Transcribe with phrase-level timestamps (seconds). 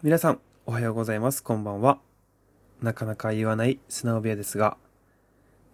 [0.00, 1.42] 皆さん、おはようございます。
[1.42, 1.98] こんばんは。
[2.80, 4.76] なかなか言わない砂尾部屋ですが、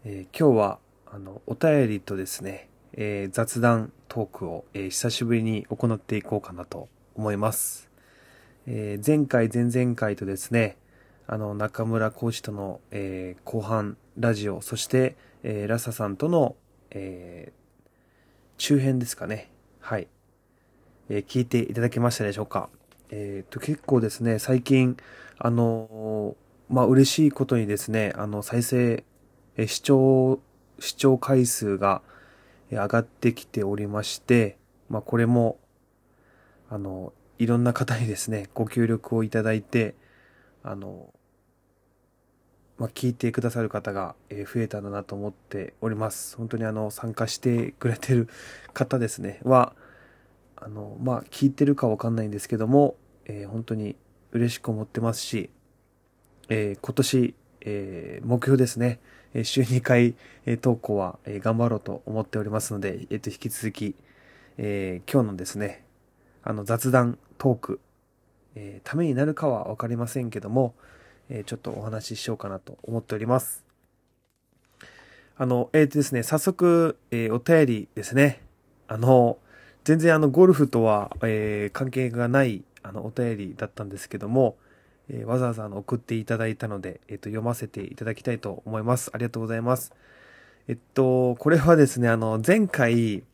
[0.03, 7.91] えー今日は、あの、お便りとですね、えー雑談トークを、えー久しぶりに行っていこうかなと思います。
[8.67, 10.79] え前回、前々回とですね、
[11.27, 16.57] あの、中村コーチとの、え後半ラジオ、そして、えラサさんとの、
[16.93, 17.53] え
[18.57, 19.51] 中編ですかね。
[19.81, 20.09] はい。
[21.11, 22.71] え聞いていただけましたでしょうか
[23.11, 24.97] えっ、と、結構ですね、最近、
[25.39, 26.37] あの
[26.69, 29.05] まあ、嬉しいことにですね、あの、再生、
[29.57, 30.41] え視聴、
[30.79, 32.03] 視聴回数が
[32.71, 35.59] 上がってきておりまして、まあ、これも、
[36.71, 39.95] あの、いろんな方にですね、ご協力をいただいて、
[40.63, 41.13] あの、
[42.79, 46.37] まあ、聞いてくださる方が増えたんだなと思っております。
[46.37, 48.29] 本当にあの、参加してくれてる
[48.73, 49.75] 方ですね、は、
[50.65, 52.97] あの、まあ、聞いてるかわかんないんですけども、
[53.27, 53.97] えー本当に
[54.33, 55.51] 嬉しく思ってますし、
[56.49, 58.99] えー今年、えー目標ですね、
[59.35, 60.15] えー週2回、
[60.47, 63.95] えー投稿は、えー頑張ろうと思っておりますので、えっ、と、引き続き、
[64.57, 65.85] えー今日のですね、
[66.43, 67.81] あの、雑談トーク、
[68.55, 70.75] えーためになるかはわかりませんけども、
[71.29, 73.67] えーちょっとお話ししようかなと思っております。
[75.37, 78.41] あの、えっ、とですね、早速、えーお便りですね。
[78.89, 79.37] あの、
[79.85, 84.57] 全然あの、ゴルフとは、えー関係がない、あの、お便りだったんですけども、
[85.11, 89.11] えーわざわざあの送っていただいたので、えっ、と、読ませていただきたいと思います。
[89.13, 89.93] ありがとうございます。
[90.69, 93.25] えっと、これはですね、あの、前回、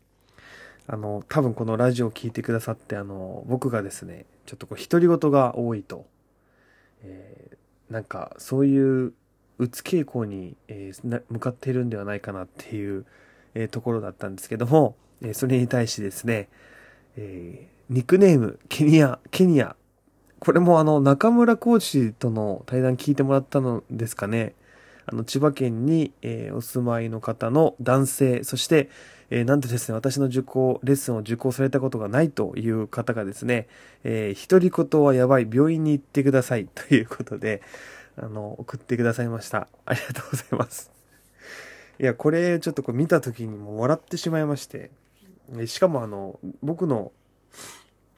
[0.89, 6.07] あの、多分このラジオを聞いてくださって、あの、僕がですね、ちょっとこう、独り言が多いと、
[7.05, 7.57] えー
[7.93, 9.13] なんか、そういう、
[9.59, 13.07] うつ傾向に、えー向かっているんではないかなっていう、
[13.55, 16.49] えーところだったんですけども、えそれに対してですね、
[17.17, 19.75] えーニックネーム、ケニア、ケニア。
[20.39, 24.55] これもあの、中村コーチとの対談聞いてもらったのですかね。
[25.07, 28.91] あの、千葉県に、えーお住まいの方の男性、そして、
[29.31, 33.67] えーなんとですね、私の受講、レッスンを受講されたことがないという方がですね、
[34.05, 37.61] えー、独り言はやばい、病院に行ってください、ということで、
[38.17, 39.67] あの、送ってくださいました。
[39.85, 40.93] ありがとうございます。
[41.99, 44.91] いや、これ、ちょっとこう見た時にも笑ってしまいまして、
[45.67, 47.13] しかもあの、僕の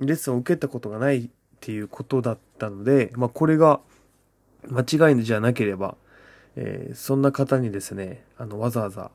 [0.01, 3.81] レッスンを受けたことがないっていうことだったので、まあ、これが
[4.69, 5.97] 間違いじゃなければ、
[6.57, 9.11] えーそんな方にですね、あの、わざわざ、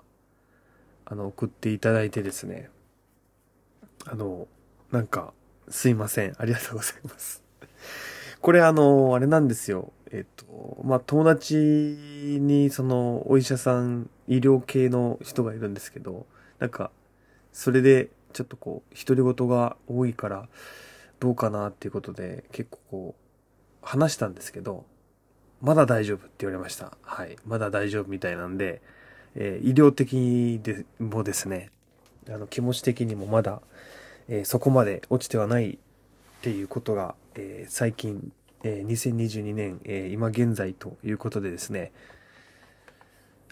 [1.05, 2.69] あの、送っていただいてですね、
[4.05, 4.47] あの、
[4.91, 5.33] なんか、
[5.69, 6.33] すいません。
[6.37, 7.43] ありがとうございます。
[8.41, 9.91] これあの、あれなんですよ。
[10.11, 16.25] えっと、まあ、友達に、その、お医者さん、医療系の人がいるんですけど、
[16.59, 16.91] なんか、
[17.57, 20.47] それで、ちょっとこう、独り言が多いから、
[21.19, 24.85] どうかなっていうことで、結構こう、話したんですけど、
[25.59, 26.95] まだ大丈夫って言われました。
[27.01, 27.35] はい。
[27.47, 28.83] まだ大丈夫みたいなんで、
[29.33, 31.71] えー医療的でもですね、
[32.29, 33.59] あの、気持ち的にもまだ、
[34.27, 35.77] えーそこまで落ちてはないっ
[36.43, 38.31] ていうことが、えー最近、
[38.61, 41.91] え2022年、え今現在ということでですね、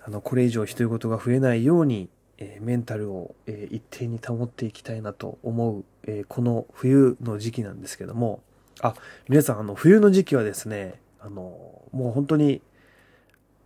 [0.04, 2.08] あの、これ以上独り言が増えないように、
[2.38, 8.42] えメンタルを、え一定に保っていきたいなと思う、えこの冬の時期なんですけども、
[8.82, 8.94] あ、
[9.30, 12.62] 皆さん、あの、冬の時期はですね、あの、もう本当に、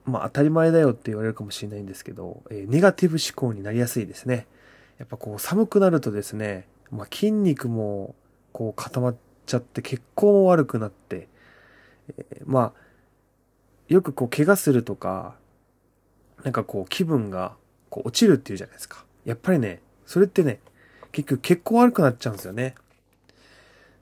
[0.06, 4.48] まあ当たり前だよって言われるかもしれないんですけど、えネガティブ思考になりやすいですね。
[4.98, 8.16] やっぱこう寒くなるとですね、まあ筋肉も
[8.52, 9.16] こう固まっ
[9.46, 11.28] ちゃって血行も悪くなって、
[12.18, 12.90] えまあ、
[13.88, 15.36] よくこう怪我するとか、
[16.44, 17.56] なんかこう気分が
[17.90, 19.06] こう落ちるっていうじゃないですか。
[19.26, 20.60] やっぱりね、それってね、
[21.12, 22.76] 結局血行悪くなっちゃうんですよね。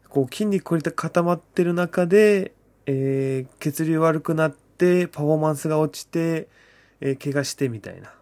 [0.09, 2.53] こう筋肉こり固まってる中で、
[2.85, 6.47] えー血流悪くなって、パフォーマンスが落ちて、
[7.01, 8.13] えー怪我してみたいな。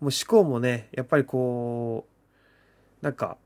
[0.00, 2.06] もう思考もね、やっぱりこ
[3.02, 3.38] う、なんか、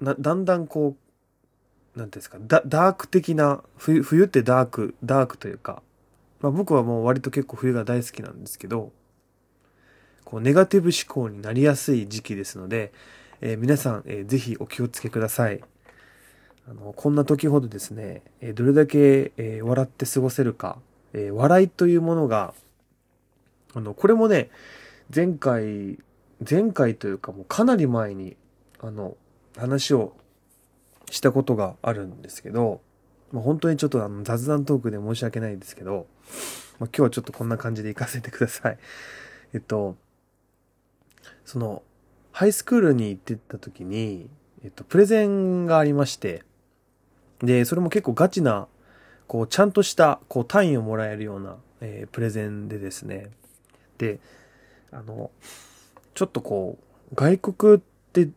[0.00, 0.96] な、だんだんこ
[1.94, 5.82] う、なんていうんですか、ダダーク的な、冬、冬ってダーク、ダークというか、
[6.40, 8.92] まあ僕はもう割と結構冬が大好きなんですけど、
[10.30, 12.92] こう、ネガティブ思考になりやすい時期ですので、
[13.40, 15.60] えー皆さん、えーぜひお気をつけください。
[16.68, 20.78] あの、こんな時ほどですね、えーどれだけ、えー笑って過ごせるか、
[21.14, 22.54] えー笑いというものが、
[23.74, 24.50] あの、これもね、
[25.12, 25.98] 前回、
[26.48, 28.36] 前回というかもうかなり前に、
[28.78, 29.16] あの、
[29.56, 30.14] 話を
[31.10, 32.80] したことがあるんですけど、
[33.32, 36.06] まあ、本当にちょっとあの雑談トークで申し訳ないんですけど、
[36.78, 38.78] まあ、今日はちょっとこんな感じで行かせてください。
[39.54, 39.96] えっと、
[41.50, 41.82] その、
[42.30, 44.30] ハイスクールに行ってた時に、
[44.62, 46.44] えっと、プレゼンがありまして、
[47.40, 48.68] で、それも結構ガチな、
[49.26, 53.30] こう、ちゃんとした、こう、単位をもらえるような、えー、プレゼンでですね。
[53.98, 54.20] で、
[54.92, 55.32] あの、
[56.14, 56.78] ちょっとこ
[57.10, 57.80] う、外国っ
[58.12, 58.28] て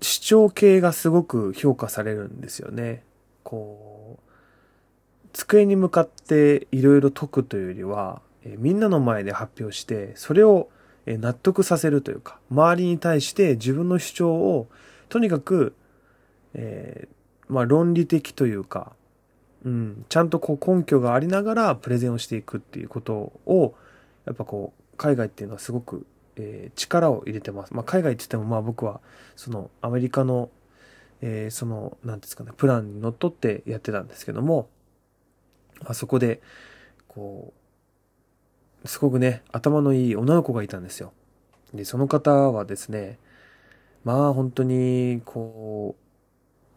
[0.00, 3.02] 主張系がすごく評価されるんですよね。
[3.42, 10.68] こう、机に向かっていろいろ解くというよりは、えー、みんなの前で発表して、それを
[11.06, 14.68] 納得させるというか、周りに対して自分の主張を、
[15.08, 15.74] とにかく、
[16.54, 18.92] えー、まあ論理的というか、
[19.64, 23.74] うん、ちゃんとこう根拠がありながらプレゼンをしていくっていうことを、
[24.24, 26.06] やっぱこう、海外っていうのはすごく、
[26.36, 27.74] えー、力を入れてます。
[27.74, 29.00] まあ海外って言ってもまあ僕は、
[29.36, 30.50] そのアメリカの、
[31.20, 34.68] えー、その、なんですかね、プランにのっとってやってたんですけども、
[35.84, 36.40] あそこで、
[37.08, 37.63] こう、
[38.84, 41.12] すごくね、頭のいい女の子がいたんですよ。
[41.72, 43.18] で、その方はですね、
[44.04, 46.04] まあ本当に、こう、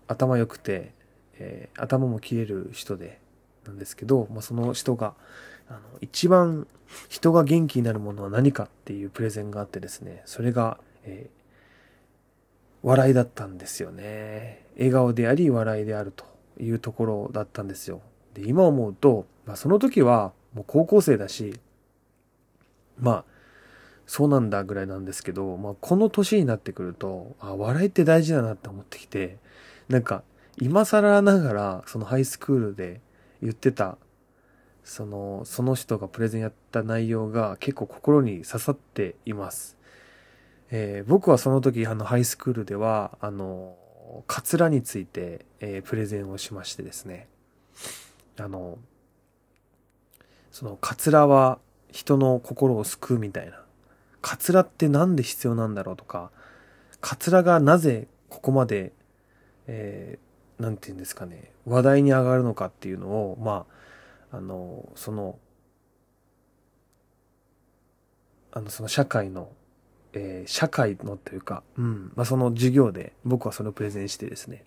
[0.08, 0.94] 頭良くて、
[1.40, 3.20] えー、頭も切れる人で、
[3.66, 5.14] なんですけど、まあ、その人が、
[5.68, 6.68] あの、一番
[7.10, 14.66] 人が元気になるものは何かっていうプレゼンがあってですね、それが、えー、笑いだったんですよね。
[14.78, 16.26] 笑顔であり笑いであると
[16.60, 18.02] いうところだったんですよ。
[18.34, 21.60] で、今思うと、まあ、その時はもう高校生だし、
[23.00, 23.26] まあ、
[24.06, 29.38] そうなんだぐらいなんですけど、まあ、この年になってくると、あ、笑いって大事だなって思ってきて、
[29.90, 30.24] なんか、
[30.60, 33.02] 今更ながら、そのハイスクールで
[33.42, 33.98] 言ってた、
[34.84, 39.78] その、その人がプレゼンやった内容が結構心に刺さっています。
[40.72, 43.76] えー、僕はその時、あの、ハイスクールでは、あの、
[44.26, 47.28] カツラについて、えー、プレゼンをしましてですね。
[48.40, 48.78] あの、
[50.52, 51.60] その、カツラは
[51.98, 53.60] 人の心を救うみたいな。
[54.22, 56.30] カツラってなんで必要なんだろうとか、
[57.02, 58.94] カツラがなぜここまで、
[59.66, 60.20] え
[60.60, 63.66] なんて言うんですかね、話題に上がるのかっていうのを、ま
[64.32, 65.40] あ、あの、その、
[68.52, 69.50] あの、その社会の、
[70.14, 74.66] えー、社会のというか、うん、まあ、その授業で僕はそれをプレゼンしてですね、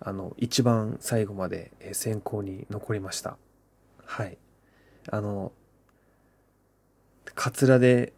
[0.00, 3.36] あの、一番最後まで選考に残りました。
[4.06, 4.38] はい。
[5.10, 5.52] あの、
[7.34, 8.12] カツラで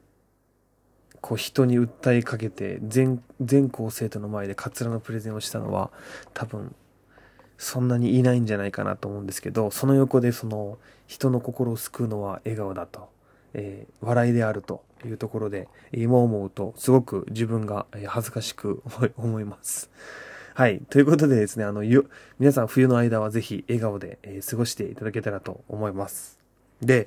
[1.21, 5.91] こう人に訴えかけて全全校生徒の前でカツラのプレゼンをしたのは
[6.35, 6.75] 多分
[7.57, 13.11] そんなにいないんじゃないかなと思うんですけどその横でその人の心を救うのは笑顔だと、
[13.55, 18.83] えー、笑いであるというところで今思うとすごく自分が恥ずかしく
[19.17, 19.91] 思います。
[20.55, 20.81] はい。
[20.91, 21.85] ということでですね、あの、
[22.41, 26.41] 皆さん冬の間はぜひ笑顔で、えー、過ごしていただけたらと思います。
[26.81, 27.07] で、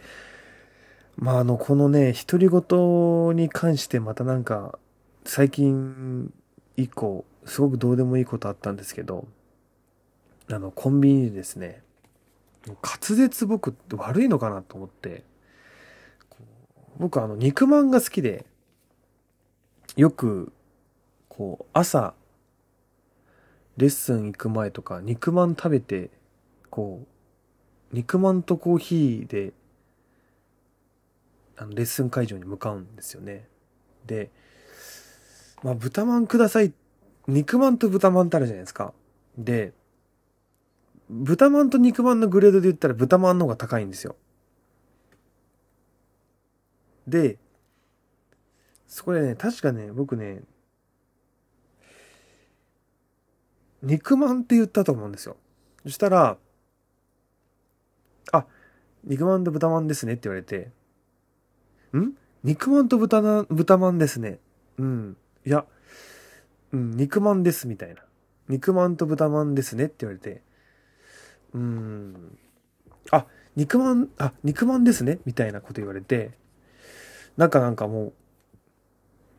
[1.17, 4.79] まあ、あの、このね、独り言に関してまたなんか、
[5.25, 6.33] 最近
[6.77, 9.27] 以降、すごくどうでもいいことあったんですけど、
[10.49, 11.83] あの、コンビニでですね、
[12.65, 15.23] 滑舌僕って悪いのかなと思って、
[16.97, 18.45] 僕あの、肉まんが好きで、
[19.95, 20.51] よく、
[21.27, 22.13] こう、朝、
[23.77, 26.09] レッスン行く前とか、肉まん食べて、
[26.69, 27.05] こ
[27.91, 29.53] う、肉まんとコーヒーで
[31.57, 33.47] あのレッスン会場に向かうんですよね。
[34.05, 34.31] で、
[35.63, 36.73] まあ、豚まんください。
[37.27, 38.93] 肉まんと豚まんってあるじゃないですか。
[39.37, 39.73] で、
[41.09, 44.15] 豚まんと肉まんのグレードで言ったら豚まんの方が高いんですよ。
[47.07, 47.37] で、
[48.87, 50.41] そこでね、確かね、僕ね、
[53.81, 55.37] 肉まんって言ったと思うんですよ。
[55.83, 56.37] そしたら、
[58.31, 58.45] あ、
[59.03, 60.71] 肉まんと豚まんですねって言われて、
[61.99, 62.13] ん？
[62.43, 64.39] 肉まんと豚な、豚まんですね。
[64.77, 65.17] うん。
[65.45, 65.65] いや、
[66.71, 68.01] うん、肉まんです、みたいな。
[68.47, 70.41] 肉まんと豚まんですねって言われて、
[71.53, 72.37] うん。
[73.11, 75.19] あ、肉まん、あ、肉まんですね？
[75.25, 76.31] みたいなこと言われて、
[77.37, 78.13] なんかなんかも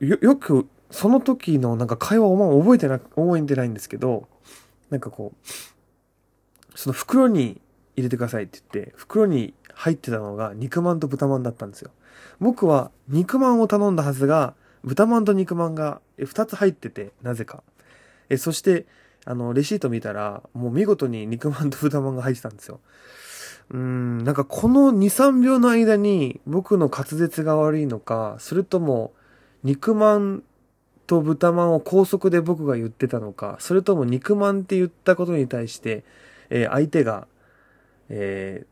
[0.00, 4.28] う、よ、よく、その時のなんか会話をまあ覚えてな、覚えてないんですけど、
[4.90, 5.48] なんかこう、
[6.74, 7.60] その袋に
[7.96, 11.90] 入れてくださいって言って、袋に入ってたのが肉まんと豚まんだったんですよ。
[12.40, 17.62] 僕は肉まんを頼んだはずが、豚まんと肉まんが2つ入ってて、なぜか。
[18.28, 18.86] え、そして、
[19.24, 22.80] あの、レシート見たら、もう見事に肉まんと豚まんが入ってたんですよ。
[23.70, 29.12] うん、なんかこの2、3秒の間に僕の滑舌が悪いのか、それとも
[29.62, 30.42] 肉まん
[31.06, 36.04] と豚まんを高速で僕が言ってたのか、それとも肉まんって言ったことに対して、
[36.50, 37.26] えー、相手が、
[38.08, 38.66] え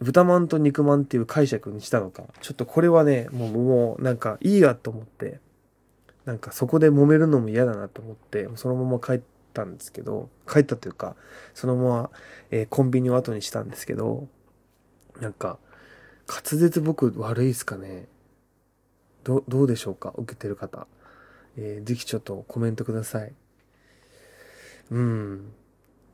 [0.00, 2.24] 豚まんと肉まんっていう解釈にしたのか。
[2.40, 5.40] ちょっとこれはね、もう、もう、なんかいいやと思って、
[6.24, 9.20] なんかそこで揉めるのも嫌だなと思って、そのまま帰っ
[9.52, 11.16] たんですけど、帰ったというか、
[11.54, 12.10] そのまま、
[12.50, 14.28] えー、コンビニを後にしたんですけど、
[15.20, 15.58] なんか、
[16.28, 18.06] 滑舌僕悪いっすかね
[19.24, 20.86] ど、どうでしょうか受けてる方。
[21.56, 23.32] えー、ぜひちょっとコメントください。
[24.90, 25.52] うん。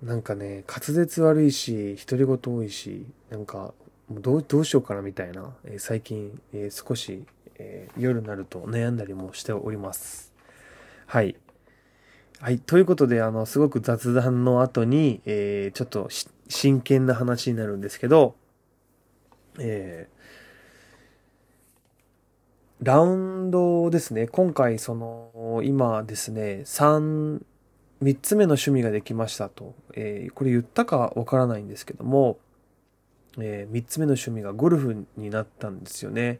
[0.04, 3.72] なんかね、滑舌悪いし、独り言多いし、なんか、
[4.10, 7.24] どうどうしようかなみたいな、えー、最近、えー、少し、
[7.56, 10.34] えー、夜になると悩んだりもしております。
[11.06, 11.36] はい。
[12.38, 12.58] はい。
[12.58, 16.10] ということで、あの、すごく雑談の後に、え、ちょっと
[16.48, 18.34] 真剣な話になるんですけど、
[19.58, 20.08] え、
[22.82, 24.26] ラウンドですね。
[24.26, 27.40] 今回、その、今ですね、3、
[28.04, 29.74] 3つ目の趣味ができましたと。
[29.94, 32.38] えー、これ言ったかわからないんですけども、
[33.38, 36.38] えー、3つ目の趣味がゴルフになったんですよね。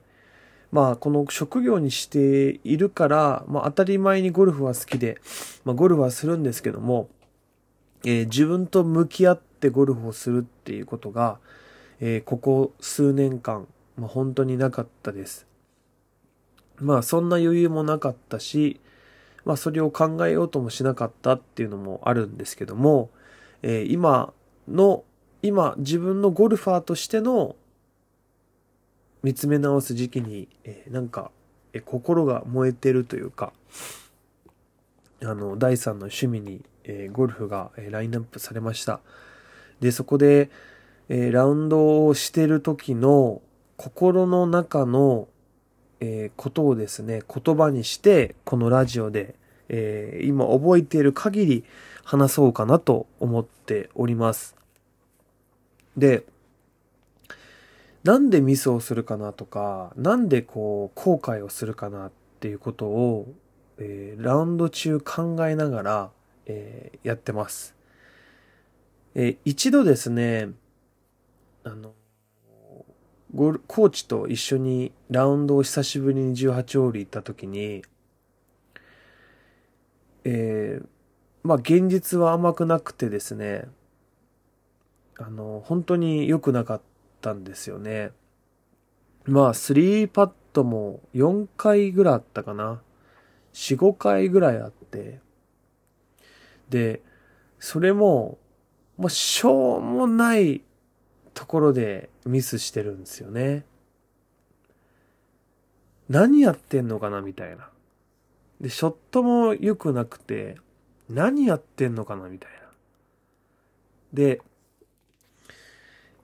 [0.73, 5.21] まあ、この職業にしているから、まあ、当たり前にゴルフは好きで、
[5.65, 7.09] まあ、ゴルフはするんですけども、
[8.05, 11.39] えー、自分と向き合ってゴルフをするっていうことが、
[12.01, 13.67] えー、ここ数年間、
[13.97, 15.47] まあ、本当になかったです。
[16.81, 18.81] まあ、そんな余裕もなかったし、
[19.45, 23.11] まあ、それを考えようともしなかったっていうのもあるんですけども、
[23.63, 24.33] えー、今
[24.69, 25.05] の、
[25.43, 27.57] 今、自分のゴルファーとしての
[29.23, 31.31] 見つめ直す時期に、えー、なんか、
[31.73, 33.53] えー、心が燃えてるというか、
[35.23, 39.01] あの、第3の趣味に、えー、ゴルフが、えー、ラインナップされました。
[39.81, 40.51] で、そこで、
[41.09, 43.43] えー、ラウンドをしてる時の
[43.77, 45.29] 心の中の、
[46.05, 49.35] えー、ことをですね、言葉にして、このラジオで、
[49.71, 51.65] えー、今覚えている限り
[52.05, 54.55] 話そうかなと思っております。
[55.97, 56.27] で、
[58.03, 63.33] なんでミスをするかなとか、なんでこう後悔をするかなっていうことを、
[63.79, 66.11] えー、ラウンド中考えながら、
[66.45, 67.75] えー、やってます。
[69.15, 70.51] えー、一度ですね、
[71.63, 71.95] あの、
[73.35, 77.83] ゴコーチと一緒にラウンドを久しぶりに18ホール行った時に、
[80.25, 80.87] えー、
[81.43, 83.65] まあ現実は甘くなくてですね、
[85.19, 86.95] あの、本当に良くなかった。
[87.33, 88.11] んですよね。
[89.25, 92.83] まあ、3パットも4回ぐらいあったかな。
[93.55, 95.21] 4、5回ぐらいあって。
[96.69, 97.03] で、
[97.59, 98.39] それも、
[98.99, 100.63] もうしょうもない
[101.35, 103.65] ところでミスしてるんですよね。
[106.09, 107.69] 何やってんのかなみたいな。
[108.61, 110.57] で、ショットも良くなくて、
[111.09, 112.57] 何やってんのかなみたいな。
[114.13, 114.41] で、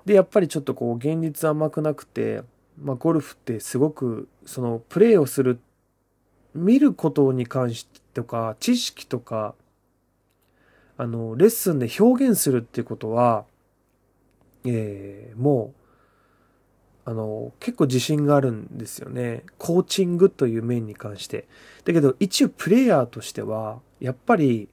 [0.07, 2.43] で、やっぱりちょっとこう、現実甘くなくて、
[2.79, 5.61] まあ、ゴルフってすごく、その、プレーをする、
[6.55, 9.55] 見ることに関してとか、知識とか、
[10.97, 13.45] あの、レッスンで表現するってことは、
[14.64, 15.75] えー、も
[17.07, 19.45] う、あの、結構自信があるんですよね。
[19.59, 21.49] コーチングという面に関して。
[21.85, 24.69] だけど、一応プレイヤーとしては、やっぱり、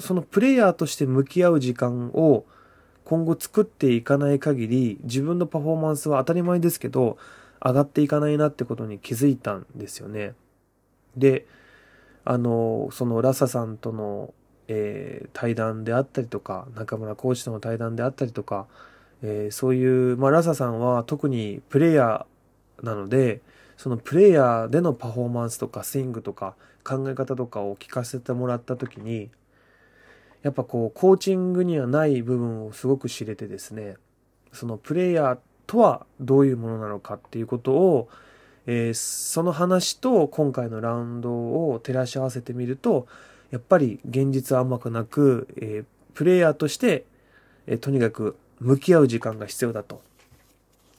[0.00, 2.44] そのプレイヤーとして向き合う時間を
[3.04, 7.18] 今後作っていかない限り自分のパフォーマンスは当たり前ですけど
[7.64, 10.34] 上がっていかないなってことに気づいたんですよね。
[11.16, 11.46] で、
[12.24, 14.34] あの、そのラサさんとの、
[14.68, 18.66] えー、対談であったりとか、中村コーチとの対談であったりとか、
[19.22, 23.40] えー、そういう、まあ、ラサさんは特にプレイヤーなので、
[23.76, 26.54] そのプレイヤーでのパフォーマンスとかスイングとか
[26.84, 29.30] 考え方とかを聞かせてもらった時に、
[30.46, 33.96] やっぱこうコーチングにはない部分をすごく知れてですね
[34.52, 38.08] そのプレイヤーとはどういうものなのかっていうことを、
[38.66, 43.08] えー、その話と今回のラウンドを照らし合わせてみると
[43.50, 47.04] やっぱり現実は甘くなく、えー、プレイヤーとして、
[47.66, 50.02] えー、とにかく向き合う時間が必要だと。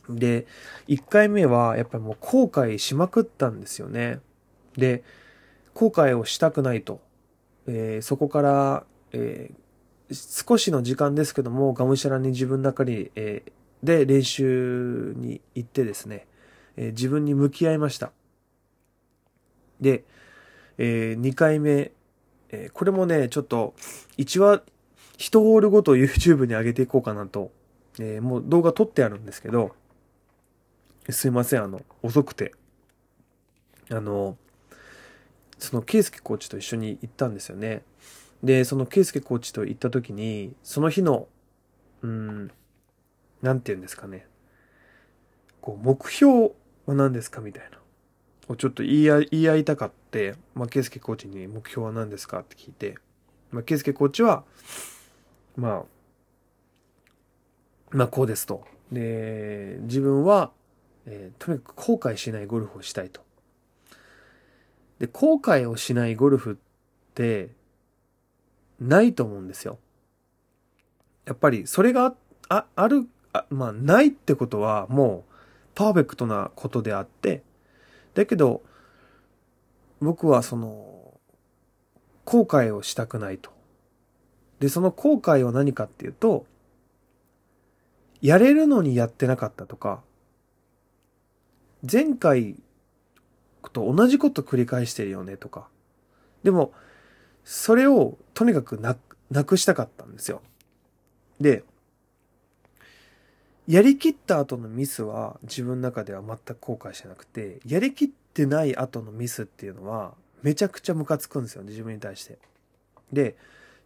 [0.09, 0.47] で、
[0.87, 4.19] 1回目はやっぱりもう後悔しまくったんですよね。
[4.77, 5.03] で、
[5.73, 7.01] 後悔をしたくないと。
[7.67, 13.51] えー、そこからえー、少しの時間ですけども、がむしゃらに自分の中に、えー、
[13.85, 16.27] で練習に行ってですね、
[16.75, 18.11] え、自分に向き合いました。
[19.79, 20.03] で、
[20.77, 21.91] え、2回目、
[22.49, 23.73] え、これもね、ちょっと、
[24.17, 24.61] 1話、
[25.17, 27.51] 1ホールごと YouTube に上げていこうかなと、
[27.99, 29.75] えー、もう動画撮ってあるんですけど、
[31.09, 32.53] すいません、あの、遅くて。
[33.89, 34.37] あの、
[35.57, 37.83] その、ケイスケコーチと一緒に行ったんですよね。
[38.43, 41.27] で、その圭介コーチと行った時に、その日の、
[42.01, 42.51] うん、
[43.41, 44.27] なんて言うんですかね。
[45.61, 46.51] こう、目標
[46.85, 47.77] は何ですかみたいな。
[48.49, 52.95] をちょっと言い合い、言い合いたかって、まあ、圭介コーチに目標は何ですかって聞いて、
[53.51, 54.43] まあ、ケイスケコーチは、
[55.57, 55.83] まあ、
[57.91, 58.63] まあこうですと。
[58.91, 60.51] で、自分は、
[61.05, 63.21] えー、とにかく後悔しないゴルフをしたいと。
[64.99, 66.55] で、後悔をしないゴルフっ
[67.13, 67.49] て
[68.79, 69.79] ないと思うんですよ。
[71.25, 72.15] やっぱりそれが
[72.47, 75.33] ああるあ、まあないってことはもう
[75.75, 77.43] パーフェクトなことであって、
[78.13, 78.61] だけど
[80.01, 81.19] 僕はその
[82.25, 83.56] 後悔をしたくないと。
[84.59, 86.45] で、その後悔は何かっていうと、
[88.21, 90.01] やれるのにやってなかったとか、
[91.89, 92.55] 前回
[93.71, 95.67] と同じこと繰り返してるよねとか。
[96.43, 96.73] でも、
[97.43, 100.41] それをとにかくなくなくしたかったんですよ。
[101.39, 101.63] で、
[103.67, 112.39] やりきった後のミスは自分の中では全く後悔してなくて、やりきってない後のミスっていうのはめちゃくちゃムカつくんですよね、自分に対して。
[113.11, 113.35] で、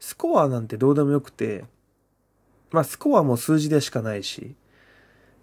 [0.01, 1.63] スコアなんてどうでもよくて、
[2.71, 4.55] まあスコアも数字でしかないし、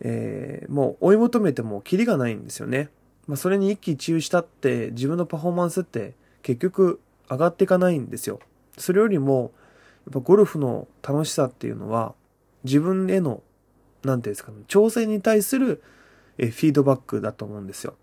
[0.01, 2.91] えー、もう追い求めてもキリがないんですよね。
[3.29, 7.01] まあそれに一喜一憂したって自分のパフォーマンスって結局
[7.31, 8.41] 上がっていかないんですよ。
[8.77, 9.53] それよりも、
[10.07, 12.15] やっぱゴルフの楽しさっていうのは
[12.65, 13.43] 自分への、
[14.03, 15.83] なんていうんですかね、挑戦に対する
[16.37, 17.95] フィードバックだと思うんですよ。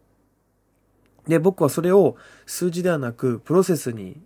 [1.28, 4.22] で、僕はそれを数字ではなくプロセスに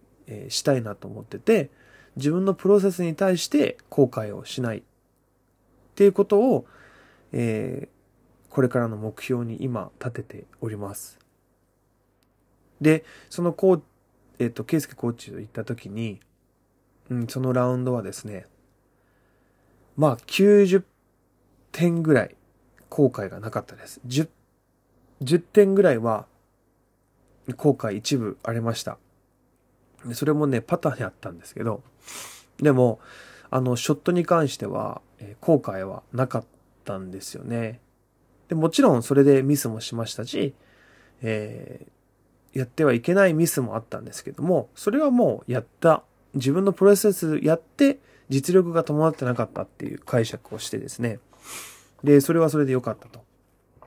[0.49, 1.71] したいなと思ってて、
[2.19, 4.81] 自分のプロセスに対して後悔をしないっ
[5.95, 6.65] ていうことを、
[7.31, 11.17] えー、これからの目標に今立てております。
[12.79, 13.81] で、そのコー
[14.39, 16.21] えっ、ー、と、ケイスケコーチと行った時に、
[17.09, 18.45] うん、そのラウンドはですね、
[19.97, 20.83] まあ90
[21.73, 22.35] 点ぐらい
[22.89, 23.99] 後悔がなかったです。
[24.07, 24.29] 10、
[25.23, 26.25] 10点ぐらいは
[27.57, 28.97] 後悔一部ありました。
[30.05, 31.83] でそれもね、パターンやったんですけど、
[32.57, 32.99] でも、
[33.49, 36.45] あの、ショットに関しては、え、後悔はなかっ
[36.85, 37.79] たんですよね。
[38.47, 40.53] で、もちろんそれでミスもしましたし、
[41.21, 51.19] えー、やってはいけないミスもあったんですけども、それはもうやった、自分のプロセスやって実力が伴ってなかったっていう解釈をしてですね。
[52.03, 53.23] で、それはそれで良かったと。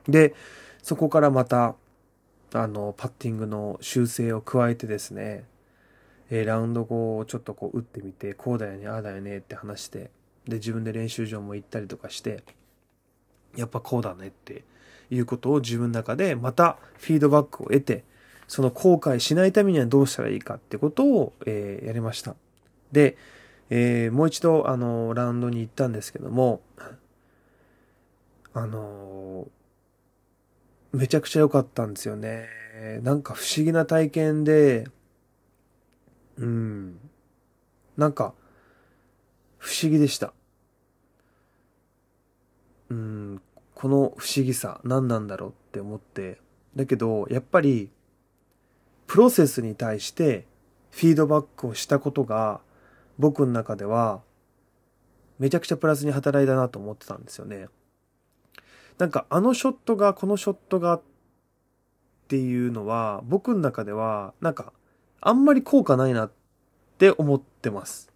[0.07, 0.35] で、
[0.81, 1.75] そこからまた、
[2.53, 5.45] あの、パッティングの修正を加えてですね、
[6.35, 10.09] え、ラウンド後ちょっとこう打ってみて、こうだよね、ああだよねって話して、
[10.47, 12.43] で、自分で練習場も行ったりとかして、
[13.55, 14.63] やっぱこうだねって
[15.11, 18.03] いうことを自分の中でまたフィードバックを得て、
[18.47, 22.35] その後悔しないためにはどうしたらいいかってことを、えー、やりました。
[22.91, 23.17] で、
[23.69, 26.61] えー、もう一度、あの、ラウンドに行ったんですけども、
[28.55, 29.47] あの
[30.91, 32.47] めちゃくちゃ良かったんですよね。
[33.01, 34.87] なんか不思議な体験で、
[36.37, 36.99] うん。
[37.97, 38.33] なんか、
[39.57, 40.33] 不思議でした。
[42.89, 43.41] うん、
[43.75, 46.39] この不思議さ、何なんだろうって思って。
[46.75, 47.89] だけど、やっぱり、
[49.07, 50.47] プロセスに対して
[50.91, 52.61] フィードバックをしたことが、
[53.17, 54.21] 僕の中では、
[55.39, 57.67] めちゃくちゃプラスに働いたなと思ってたんですよね。
[58.97, 61.01] なんかあのショットが、このショットがっ
[62.27, 64.71] ていうのは、僕の中では、なんか、
[65.25, 66.31] あんまり効果ないなっ
[66.97, 68.11] て思ってます。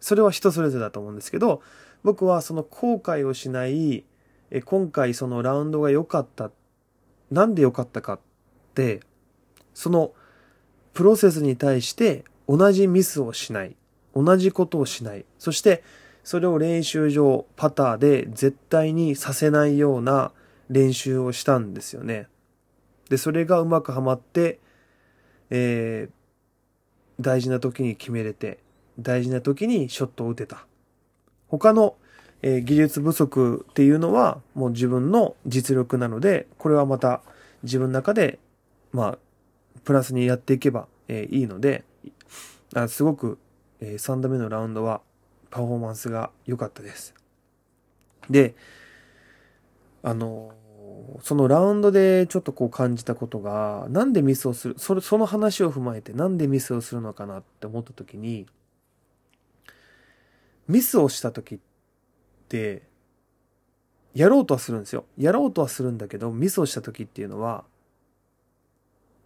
[0.00, 1.62] それは人それぞれだと思うんですけど、
[2.04, 4.04] 僕はその後悔をしない、
[4.50, 6.50] え今回そのラウンドが良かった。
[7.30, 8.20] なんで良かったかっ
[8.74, 9.00] て、
[9.74, 10.12] その
[10.94, 13.76] プロセスに対して同じミスをしない。
[14.14, 15.24] 同じことをしない。
[15.38, 15.82] そして
[16.24, 20.32] それを練習上、パターで絶対にさせないような
[20.68, 22.28] 練習をしたんですよね。
[23.08, 24.60] で、それがうまくはまって、
[25.50, 28.58] えー、大事な時に決めれて、
[28.98, 30.66] 大事な時にショットを打てた。
[31.48, 31.96] 他の、
[32.42, 37.22] えー、技術不足っていうのはもう自分の実力なので、これはまた
[37.62, 38.38] 自分の中で、
[38.92, 39.18] まあ、
[39.84, 41.84] プラスにやっていけば、えー、いいので、
[42.74, 43.38] あすごく、
[43.80, 45.00] えー、3度目のラウンドは
[45.50, 47.14] パフォーマンスが良かったです。
[48.28, 48.54] で、
[50.02, 50.52] あの、
[51.22, 58.46] そのラウンドでちょっとこう感じたことが、なんでミスをする、それ、その話を踏まえてなんでミスをするのかなって思った時に、
[60.68, 61.58] ミスをした時っ
[62.48, 62.82] て、
[64.14, 65.04] やろうとはするんですよ。
[65.16, 67.64] やろうとはするんだけど、ミスをした時っていうのは、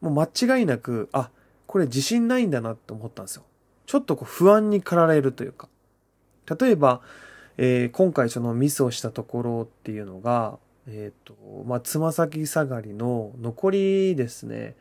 [0.01, 1.31] もう間違いなく、あ、
[1.67, 3.45] これ自信ないんだなって思ったんですよ。
[3.87, 5.69] ちょっとこう不安に駆られるというか。
[6.61, 7.01] 例えば、
[7.57, 10.59] えー、今回そのミスをしたところっていうのが、
[10.89, 14.77] えっ、ー、と、まあ、つま先下がりの残りですね、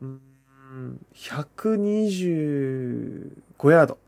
[0.00, 0.20] うん、
[1.14, 3.98] 125ヤード。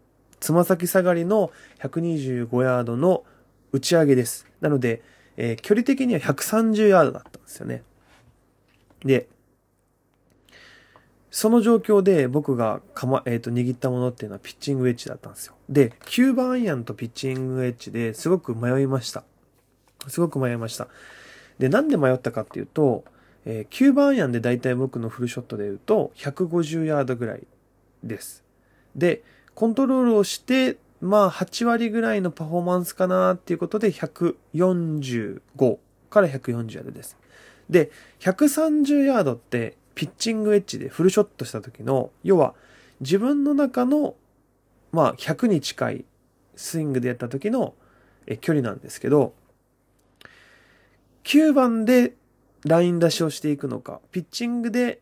[0.41, 3.25] つま先下がりの125ヤードの
[3.73, 4.47] 打ち上げです。
[4.61, 5.03] なので、
[5.37, 7.83] えー、距離的には130ヤードだったんですよね。
[9.05, 9.27] で、
[11.31, 15.55] その状況で僕がかま、えっ、ー、と、握ったものっていうのはピッチングウェッジだったんですよ。
[15.69, 19.25] で、9番アイアンとピッチングウェッジですごく迷いました。
[20.09, 20.89] すごく迷いました。
[21.59, 23.05] で、なんで迷ったかっていうと、
[23.45, 27.47] えー、9番アイアンでだいたい僕のフルショットで言うと、150ヤードぐらい
[28.03, 28.45] です。
[28.97, 29.23] で、
[29.55, 35.79] コントロールをして、まあ8割ぐらいのパフォーマンスかなっていうことで145
[36.11, 37.17] から140ヤードです。
[37.69, 42.55] で、130ヤードってピッチングエッジでフルショットした時の、要は
[43.01, 44.15] 自分の中の、
[44.93, 46.05] まあ100に近い
[46.55, 47.75] スイングでやった時の
[48.27, 49.35] え距離なんですけど、
[51.25, 52.15] 9番で
[52.65, 55.01] ライン出しをしていくのか、ピッチングで、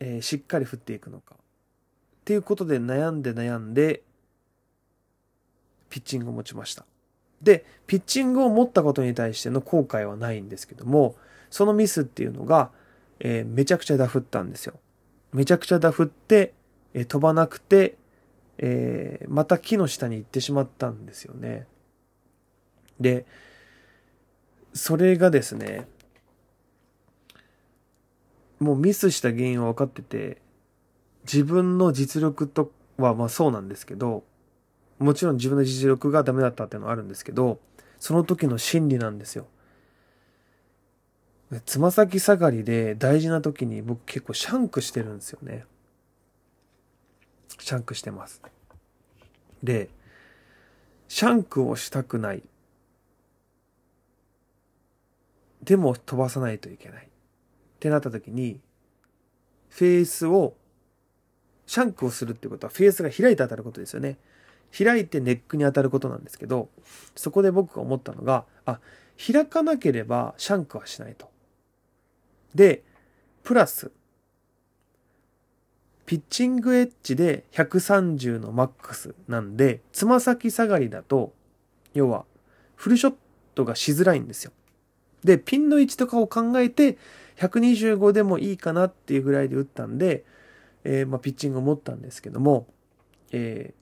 [0.00, 1.34] えー、しっかり振っていくのか。
[1.34, 1.38] っ
[2.24, 4.02] ていうことで悩んで悩んで、
[5.90, 6.84] ピッチングを持ちました。
[7.42, 11.16] で、ピッチングを持ったことに対しての後悔はないんですけども、
[11.50, 12.70] そのミスっていうのが、
[13.20, 14.74] えー、めちゃくちゃダフったんですよ。
[15.32, 16.54] めちゃくちゃダフって、
[16.94, 17.96] えー、飛ばなくて、
[18.58, 21.66] えー、また木の下に行ってしまったんですよね。
[23.00, 23.26] で、
[24.74, 25.86] それがですね、
[28.58, 30.42] もうミスした原因は分かってて、
[31.24, 34.24] 自分の実力とはまあそうなんですけど、
[34.98, 37.60] もちろん自分の実力がダメだったっていうのはあるんですけど、
[37.98, 39.46] その時の心理なんですよ。
[41.66, 45.66] つま先下がりで大事な時に僕結構シャンクしてるんですよね。
[47.60, 48.42] シャンクしてます。
[49.62, 49.88] で、
[51.08, 52.42] シャンクをしたくない。
[55.64, 57.04] でも飛ばさないといけない。
[57.04, 57.08] っ
[57.80, 58.60] てなった時に、
[59.70, 60.54] フェースを、
[61.66, 64.18] シャンクをするってことはフェースが開いて当たることですよね。
[64.76, 66.68] 開いてネックに当たることなんですけど、
[67.16, 68.80] そこで僕が思ったのが、あ、
[69.32, 71.30] 開かなければシャンクはしないと。
[72.54, 72.82] で、
[73.42, 73.90] プラス、
[76.06, 81.32] ピッチングエッジで130のマックスなんで、つま先下がりだと、
[81.94, 82.26] 要は、
[82.76, 83.14] フルショッ
[83.54, 84.52] トがしづらいんですよ。
[85.24, 86.98] で、ピンの位置とかを考えて、
[87.36, 90.24] 125でもいいかなっていうぐらいで打ったんで、
[90.84, 92.66] えー、まあ、ピッチングを持ったんですけども、
[93.32, 93.72] え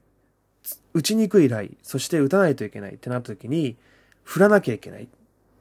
[0.64, 3.76] ー、打ちにくいライ、そして打たないといけないってなった時に、
[4.22, 5.09] 振らなきゃいけない。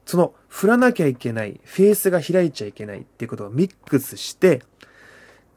[0.05, 4.61] その、振らなきゃいけない、フェースが開いちゃいけないっていうことをミックスして、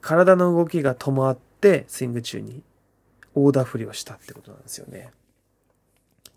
[0.01, 2.63] 体の動きが止まって、スイング中に
[3.35, 5.11] オーダー振りをしたってことなんですよね。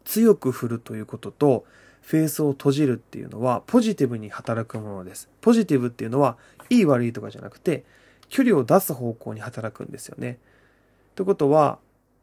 [0.03, 1.65] 強く振るということと、
[2.07, 5.27] フェースを閉じるっていうのはポジティブに働くものです。
[5.41, 6.37] ポジティブっていうのは
[6.69, 7.83] いい悪いとかじゃなくて
[8.29, 10.37] 距離を出す方向に働くんですよね。
[11.15, 11.79] ということは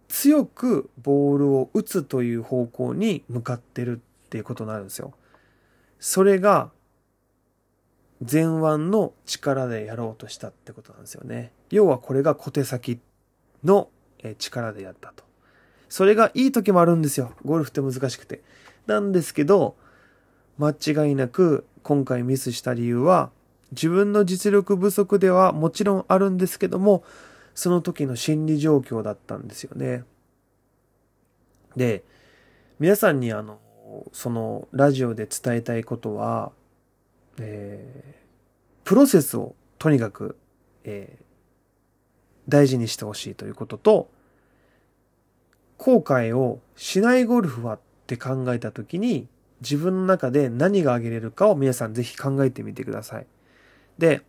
[0.08, 5.12] 強くボールを打つという方向に向かってるっていうことになるんですよ。
[6.00, 6.70] それが
[8.22, 11.52] 前腕の力でやろうとしたってことなんですよね。
[11.68, 13.00] 要はこれが小手先
[13.62, 13.90] の
[14.38, 15.24] 力でやったと。
[15.90, 17.34] それがいい時もあるんですよ。
[17.44, 18.40] ゴルフって難しくて。
[18.86, 19.76] なんですけど、
[20.58, 23.30] 間違いなく今回ミスした理由は、
[23.72, 27.04] 自分の実力不足ではもちろんあるんですけども、
[27.54, 30.04] その時の心理状況だったんですよね。
[31.76, 32.04] で、
[32.78, 33.58] 皆さんにあの、
[34.12, 36.52] そのラジオで伝えたいことは、
[37.38, 40.36] えー、プロセスをとにかく、
[40.84, 41.24] えー、
[42.48, 44.08] 大事にしてほしいということと、
[45.78, 49.26] 後悔をしないゴルフはって考えた時に
[49.62, 53.26] 自分の中で何が挙げれるかを皆さんぜひ考えてみてください。
[53.98, 54.22] で、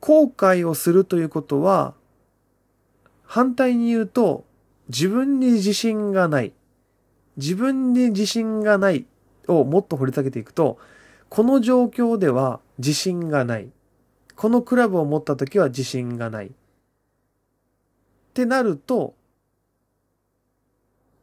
[0.00, 1.94] 後悔をするということは
[3.22, 4.44] 反対に言うと
[4.88, 6.52] 自分に自信がない。
[7.36, 9.06] 自分に自信がない
[9.46, 10.78] をもっと掘り下げていくと
[11.28, 13.68] この状況では自信がない。
[14.34, 16.46] このクラブを持った時は自信がない。
[16.46, 16.50] っ
[18.34, 19.14] てなると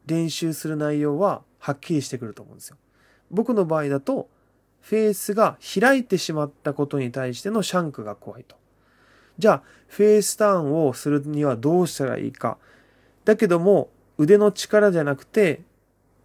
[0.06, 2.78] 練習する内容ははっきりしてくると思うんですよ。
[3.32, 4.30] 僕の場合だと、
[4.82, 8.58] フェースが開いてしまったことに対してのシャンクが怖いと。
[9.38, 12.58] じゃあ、フェースターンをするにはどうしたらいいか。
[13.26, 15.62] だけども、腕の力じゃなくて、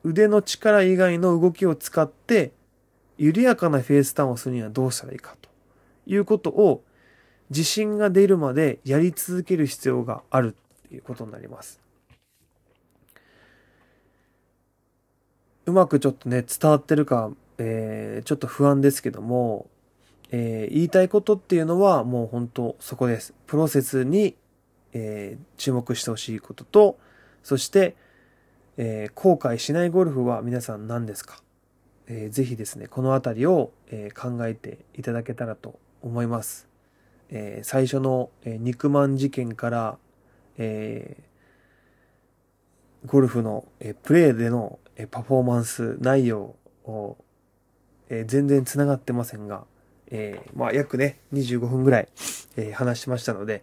[0.03, 2.53] 腕の力以外の動きを使って、
[3.17, 5.49] 緩やかなフェースターンをするにはどうしたらいいかと
[6.07, 6.83] いうことを、
[7.51, 11.81] 自信が出るまでやり続ける必要があるっていうことになります。
[15.69, 19.69] うまくちょっとね、伝わってるか、えー、ちょっと不安ですけども、
[20.31, 23.35] えー、言いたいことっていうのはもう本当そこです。
[23.47, 24.35] プロセスに、
[24.95, 26.99] えー、注目してほしいことと、
[27.43, 27.97] そして、
[28.79, 31.43] えー、後悔しないゴルフは皆さん何ですか、
[32.07, 36.67] えー、ぜひですね、このあたりを、えー、考えていただけたらと思います。
[37.29, 39.99] えー、最初の、えー、肉まん事件から、
[40.57, 47.17] えー、ゴルフの、えー、プレーでの、え、パフォーマンス内容を、
[48.11, 49.65] え、全然繋がってませんが、
[50.11, 52.09] えー、まあ、約ね、25分ぐらい、
[52.57, 53.63] えー、話しましたので、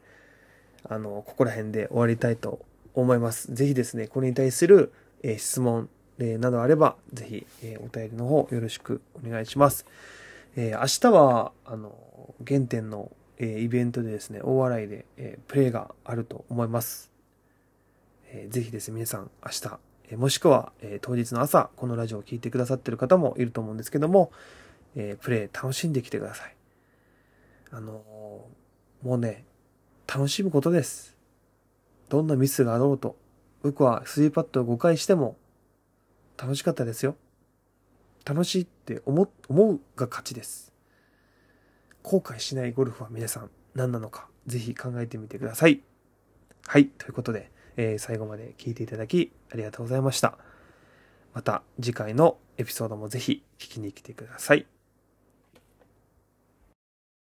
[0.87, 3.53] あの、ここら辺で終わりたいと思います。
[3.53, 4.93] ぜひですね、これに対する、
[5.23, 9.85] えー、質問、え、などあれば、ぜひ、え、お便りの方よろしくお願いします。
[10.55, 11.93] え、明日は、あの、
[12.47, 17.11] 原点の、え、イベントでですね、大笑いで、え、プレイがあると思います。
[18.29, 24.31] えー、ぜひですね、皆さん、明日、え、もしくは、え、当日の朝、このラジオを聴いてくださってる方もいると思うんですけども、
[24.95, 26.55] え、プレイ楽しんできてください。
[27.71, 28.03] あの、
[29.01, 29.45] もうね、
[30.07, 31.15] 楽しむことです。
[32.09, 33.17] どんなミスがあろうと、
[33.63, 35.37] 僕は3パットを5回しても
[36.37, 37.15] 楽しかったですよ。
[38.25, 40.71] 楽しいって思思うが勝ちです。
[42.03, 45.81] 後悔しないゴルフは皆さん何なのか、ぜひ考えてみてください。
[46.67, 50.37] はい、ということで、えー、最後まで聞いていただきありがとうございました。
[51.33, 54.74] また次回のエピソードもぜひ聞きに来てください。